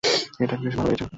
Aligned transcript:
এটা 0.39 0.55
বেশ 0.57 0.73
ভালো 0.77 0.89
লেগেছে। 0.89 1.05